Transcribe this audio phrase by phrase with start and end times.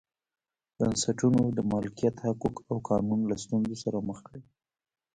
[0.77, 4.43] بنسټونو د مالکیت حقوق او قانون له ستونزو سره مخ کړي.